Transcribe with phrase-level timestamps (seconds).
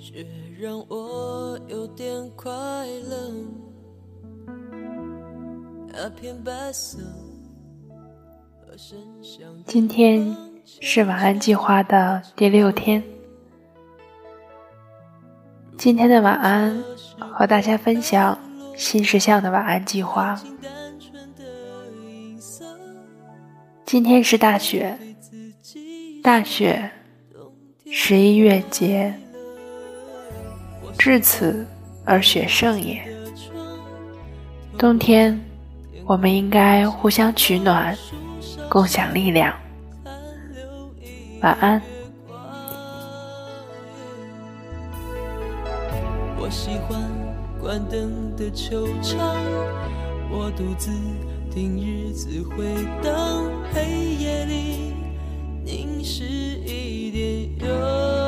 [0.00, 0.26] 却
[0.58, 3.30] 让我有点快乐。
[9.66, 13.02] 今天是晚安计划的第六天。
[15.76, 16.82] 今天的晚安，
[17.18, 18.38] 和大家分享
[18.74, 20.40] 新石像的晚安计划。
[23.84, 24.98] 今天是大雪，
[26.22, 26.90] 大雪，
[27.90, 29.14] 十一月节，
[31.00, 31.66] 至此
[32.04, 33.02] 而雪盛也。
[34.76, 35.40] 冬天，
[36.04, 37.96] 我们应该互相取暖，
[38.68, 39.50] 共享力量。
[41.40, 41.80] 晚安。
[46.38, 47.00] 我喜欢
[47.58, 49.18] 关灯的球场，
[50.30, 50.90] 我独自
[51.50, 54.94] 听日子回荡，黑夜里
[55.64, 58.19] 凝视一点忧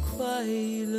[0.00, 0.92] 快乐。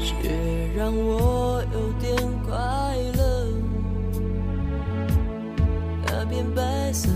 [0.00, 0.28] 却
[0.76, 2.14] 让我有点
[2.46, 2.54] 快
[3.16, 3.46] 乐。
[6.06, 7.10] 那片白色，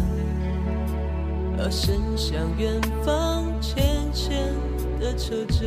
[1.59, 4.53] 而伸向远方，浅浅
[5.03, 5.67] 的扯着。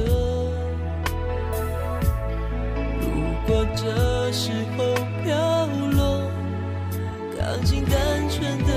[3.02, 3.06] 如
[3.46, 6.22] 果这时候飘落，
[7.38, 7.94] 钢琴单
[8.30, 8.72] 纯的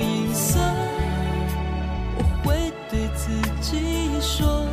[0.00, 0.58] 音色，
[2.18, 3.30] 我会对自
[3.60, 3.78] 己
[4.20, 4.66] 说，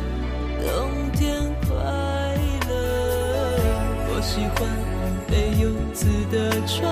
[0.60, 1.76] 冬天快
[2.68, 2.70] 乐。
[4.08, 4.68] 我喜欢
[5.28, 6.90] 没有字的窗，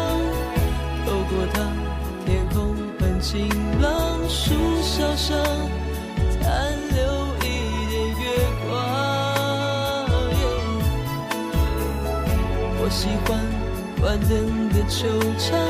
[12.88, 13.38] 我喜欢
[14.00, 15.06] 关灯的球
[15.36, 15.60] 场，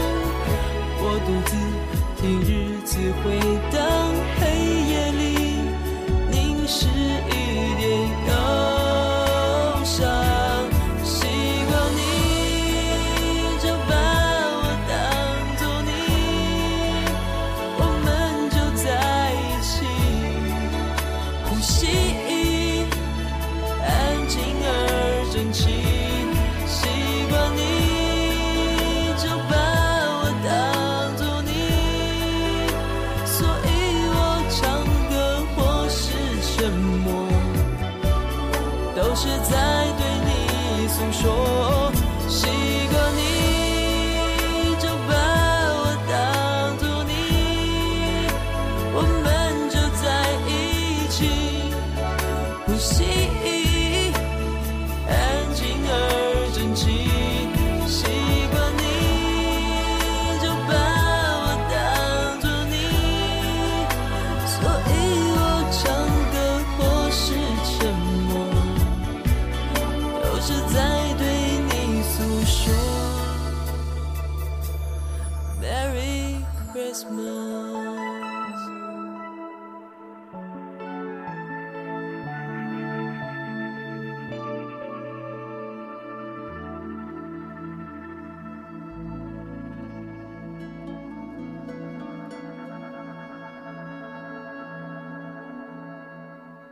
[1.00, 1.50] 我独自
[2.22, 3.40] 听日子回
[3.72, 3.82] 荡，
[39.14, 41.88] 是在对你诉说。
[76.98, 77.14] 诉说。
[77.14, 77.37] Merry Christmas。